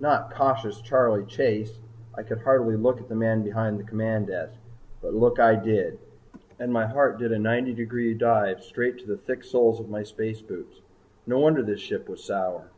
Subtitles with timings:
[0.00, 1.80] Not Cautious Charley Chase!
[2.14, 4.54] I could hardly look at the man behind the command desk.
[5.02, 5.98] But look I did
[6.58, 10.02] and my heart did a ninety degree dive straight to the thick soles of my
[10.02, 10.80] space boots.
[11.26, 12.70] No wonder this ship was sour.